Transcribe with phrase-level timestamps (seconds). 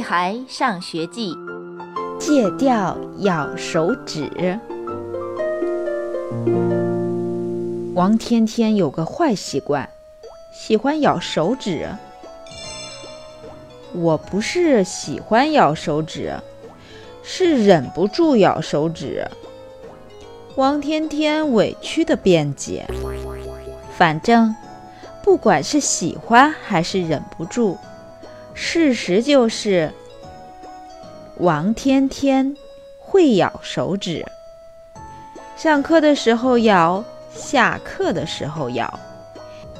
[0.00, 1.34] 孩上学记》，
[2.18, 4.58] 戒掉咬手指。
[7.94, 9.88] 王天天有个坏习惯，
[10.52, 11.88] 喜欢咬手指。
[13.92, 16.34] 我不是喜欢咬手指，
[17.22, 19.26] 是忍不住咬手指。
[20.56, 22.86] 王天天委屈的辩解
[23.96, 24.54] ：“反正，
[25.22, 27.76] 不管是喜欢还是忍不住。”
[28.62, 29.90] 事实就是，
[31.38, 32.54] 王天天
[32.98, 34.26] 会咬手指。
[35.56, 37.02] 上课的时候咬，
[37.34, 39.00] 下课的时候咬，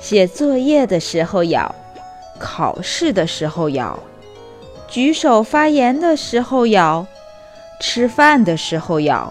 [0.00, 1.72] 写作业的时候咬，
[2.38, 3.98] 考试的时候咬，
[4.88, 7.06] 举手发言的时候咬，
[7.80, 9.30] 吃饭的时候咬，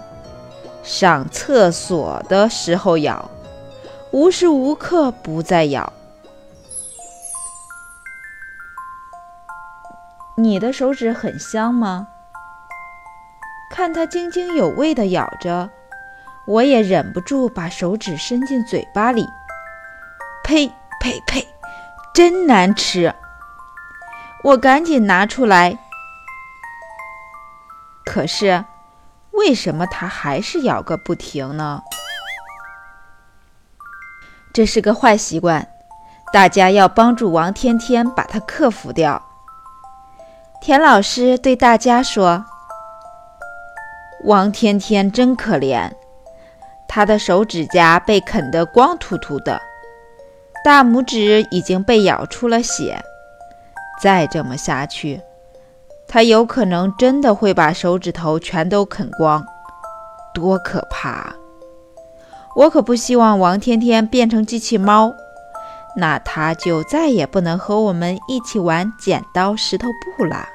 [0.84, 3.30] 上厕所的时候咬，
[4.12, 5.92] 无时无刻不在咬。
[10.42, 12.08] 你的手指很香吗？
[13.70, 15.70] 看它津津有味地咬着，
[16.48, 19.28] 我也忍不住把手指伸进嘴巴里。
[20.46, 21.46] 呸呸呸，
[22.14, 23.14] 真难吃！
[24.46, 25.78] 我赶紧拿出来。
[28.06, 28.64] 可是，
[29.32, 31.82] 为什么它还是咬个不停呢？
[34.54, 35.68] 这是个坏习惯，
[36.32, 39.29] 大家要帮助王天天把它克服掉。
[40.62, 42.44] 田老师对大家说
[44.26, 45.90] ：“王天天真可怜，
[46.86, 49.62] 他的手指甲被啃得光秃秃的，
[50.64, 53.02] 大拇指已经被咬出了血。
[54.02, 55.22] 再这么下去，
[56.08, 59.46] 他有可能真的会把手指头全都啃光，
[60.34, 61.34] 多可怕！
[62.58, 65.14] 我可不希望王天天变成机器猫。”
[65.96, 69.88] 那他就再也不能和我们一起玩剪刀石头
[70.18, 70.48] 布了。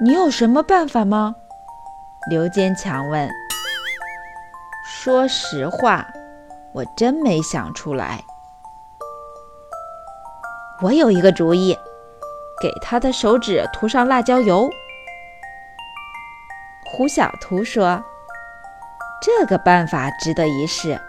[0.00, 1.34] 你有什么办法吗？
[2.30, 3.28] 刘坚强问。
[4.86, 6.06] 说实话，
[6.72, 8.22] 我真没想出来。
[10.82, 11.76] 我有一个主意，
[12.60, 14.68] 给他的手指涂上辣椒油。
[16.86, 18.02] 胡小图说
[19.22, 21.00] ：“这个办法值得一试。”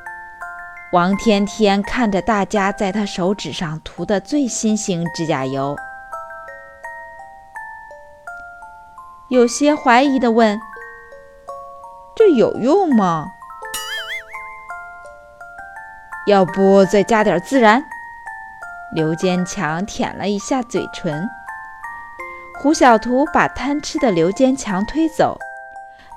[0.96, 5.76] 王天天看着大家在他手指上涂的最新型指甲油，
[9.28, 10.58] 有些怀疑地问
[12.16, 13.28] ：“这有用吗？
[16.28, 17.84] 要不再加点孜然？”
[18.96, 21.28] 刘坚强舔了一下嘴唇。
[22.62, 25.38] 胡小图把贪吃的刘坚强推走，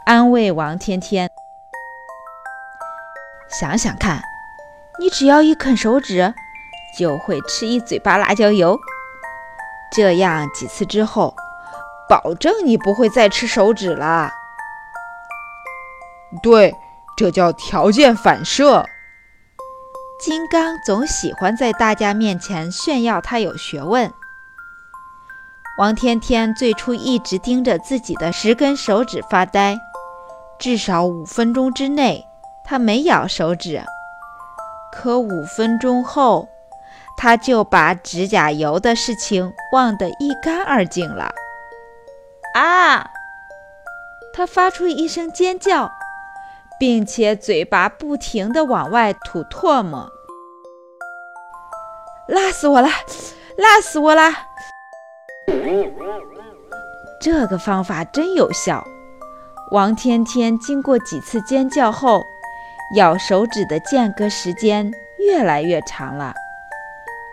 [0.05, 1.29] 安慰王天天
[3.51, 4.23] ：“想想看。”
[5.01, 6.35] 你只要一啃手指，
[6.99, 8.79] 就会吃一嘴巴辣椒油。
[9.93, 11.35] 这样几次之后，
[12.09, 14.31] 保证你不会再吃手指了。
[16.43, 16.75] 对，
[17.17, 18.85] 这叫条件反射。
[20.21, 24.13] 金刚总喜欢在大家面前炫耀他有学问。
[25.79, 29.79] 王天天最初一直盯着自己的十根手指发呆，
[30.59, 32.27] 至少五分钟之内，
[32.65, 33.81] 他没咬手指。
[34.93, 36.49] 可五分钟后，
[37.17, 41.33] 他就把指甲油的事情忘得一干二净了。
[42.55, 43.11] 啊！
[44.33, 45.91] 他发出一声尖叫，
[46.79, 50.09] 并且嘴巴不停地往外吐唾沫。
[52.29, 52.89] 辣死我了！
[53.57, 54.33] 辣死我了！
[57.21, 58.85] 这个方法真有效。
[59.73, 62.25] 王天天经过几次尖叫后。
[62.97, 66.33] 咬手指的间隔时间越来越长了，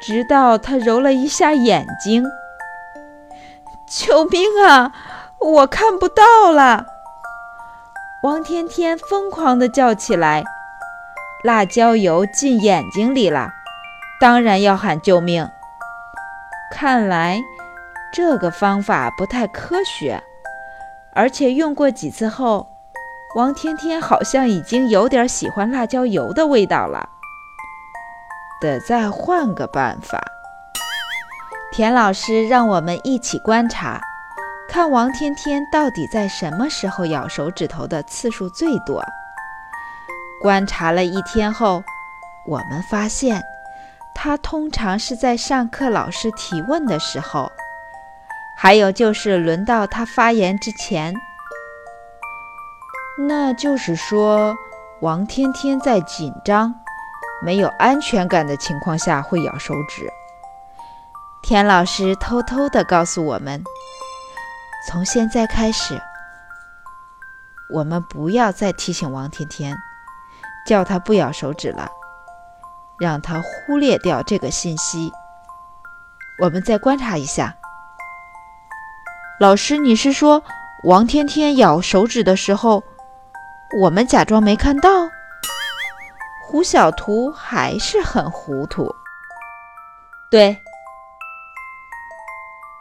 [0.02, 2.26] 直到他揉了一下眼睛。
[3.88, 4.92] 救命啊！
[5.40, 6.88] 我看不到了！
[8.24, 10.44] 王天天疯狂地叫起来。
[11.44, 13.52] 辣椒油进眼睛里了，
[14.20, 15.48] 当然要喊救命。
[16.72, 17.40] 看来
[18.12, 20.24] 这个方法不太科学，
[21.14, 22.75] 而且用过几次后。
[23.35, 27.09] 王天天好像已经有点喜欢辣椒油的味道了，
[28.61, 30.23] 得再换个办法。
[31.73, 33.99] 田老师让我们一起观察，
[34.70, 39.03] 看王天天到底在什么时候咬手指头的次数最多。
[40.41, 41.84] 观察了一天后，
[42.47, 43.43] 我们发现
[44.14, 47.52] 他通常是在上课老师提问的时候，
[48.58, 51.14] 还有就是轮到他发言之前。
[53.17, 54.53] 那就是说，
[55.00, 56.76] 王天天在紧张、
[57.41, 60.09] 没有安全感的情况下会咬手指。
[61.41, 63.64] 田老师偷偷地告诉我们：
[64.88, 66.02] 从现在开始，
[67.73, 69.78] 我们不要再提醒王天天，
[70.67, 71.90] 叫他不咬手指了，
[73.00, 75.09] 让他忽略掉这个信息。
[76.41, 77.56] 我们再观察一下。
[79.40, 80.44] 老师，你是说
[80.84, 82.84] 王天天咬手指的时候，
[83.78, 84.90] 我们假装没看到？
[86.48, 88.96] 胡小图还是很糊涂。
[90.32, 90.58] 对。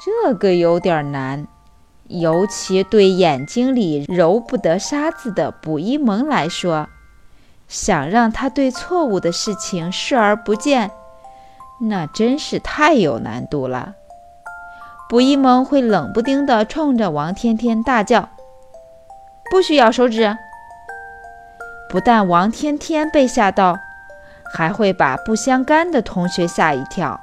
[0.04, 1.48] 这个有点难，
[2.04, 6.88] 尤其对眼睛里揉不得沙子的卜一萌来说，
[7.66, 10.92] 想让他对错误的事情视而不见，
[11.80, 13.94] 那真是太有难度了。
[15.08, 18.28] 卜一萌会冷不丁地冲着王天天大叫
[19.50, 20.36] ：“不许咬手指！”
[21.94, 23.78] 不但王天天被吓到，
[24.52, 27.20] 还会把不相干的同学吓一跳。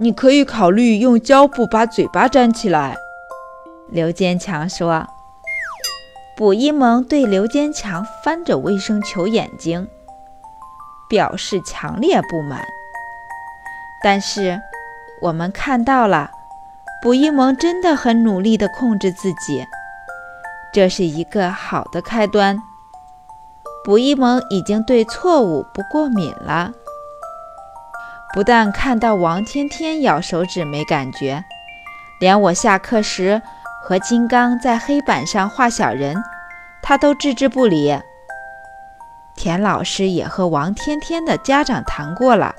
[0.00, 2.96] 你可以考虑用胶布把嘴巴粘起来，
[3.88, 5.06] 刘坚强说。
[6.36, 9.86] 卜一萌对刘坚强翻着卫生球眼睛，
[11.08, 12.66] 表示强烈不满。
[14.02, 14.60] 但是
[15.22, 16.32] 我们看到了，
[17.00, 19.64] 卜一萌真的很努力地控制自己，
[20.76, 22.62] 这是一个好的开端。
[23.82, 26.70] 卜一萌已经对错误不过敏了。
[28.34, 31.42] 不但看到王天天咬手指没感觉，
[32.20, 33.40] 连我下课时
[33.82, 36.14] 和金刚在黑板上画小人，
[36.82, 37.98] 他都置之不理。
[39.34, 42.54] 田老师也和王天天的家长谈过了，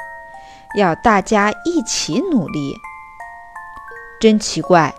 [0.76, 2.74] 要大家一起努力。
[4.20, 4.96] 真奇怪，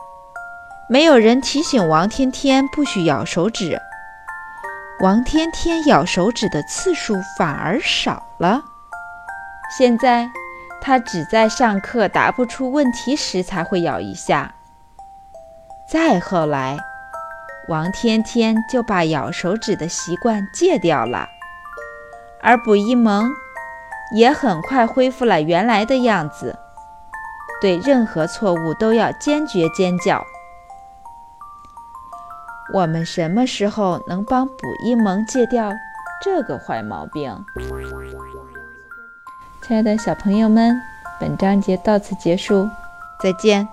[0.90, 3.79] 没有人提醒王天天不许咬手指，
[5.00, 8.62] 王天天咬手指的次数反而少了。
[9.76, 10.31] 现在。
[10.81, 14.55] 他只在上课答不出问题时才会咬一下。
[15.90, 16.79] 再后来，
[17.69, 21.26] 王天天就把咬手指的习惯戒掉了，
[22.41, 23.29] 而卜一萌
[24.14, 26.56] 也很快恢复了原来的样子，
[27.61, 30.25] 对任何错误都要坚决尖叫。
[32.73, 34.55] 我们什么时候能帮补
[34.85, 35.73] 一萌戒掉
[36.23, 37.44] 这个坏毛病？
[39.62, 40.81] 亲爱的小朋友们，
[41.19, 42.69] 本章节到此结束，
[43.23, 43.67] 再见。